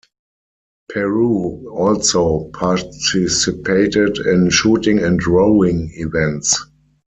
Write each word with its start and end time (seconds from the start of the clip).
Peru 0.89 1.69
also 1.69 2.49
participated 2.53 4.17
in 4.17 4.49
shooting 4.49 4.97
and 4.97 5.23
rowing 5.27 5.91
events. 5.93 6.59